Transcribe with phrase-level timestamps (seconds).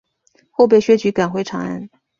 [0.49, 1.87] 后被薛举赶回长安。